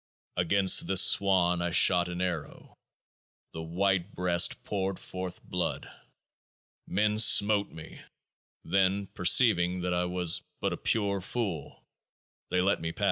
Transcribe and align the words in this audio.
Against 0.35 0.87
this 0.87 1.03
Swan 1.03 1.61
I 1.61 1.69
shot 1.69 2.07
an 2.09 2.21
arrow; 2.21 2.75
the 3.53 3.61
white 3.61 4.15
breast 4.15 4.63
poured 4.63 4.97
forth 4.97 5.43
blood. 5.43 5.87
Men 6.87 7.19
smote 7.19 7.69
me; 7.69 8.01
then, 8.63 9.05
perceiving 9.05 9.81
that 9.81 9.93
I 9.93 10.05
was 10.05 10.41
but 10.59 10.73
a 10.73 10.77
Pure 10.77 11.21
Fool, 11.21 11.85
they 12.49 12.61
let 12.61 12.81
me 12.81 12.91
pass. 12.91 12.99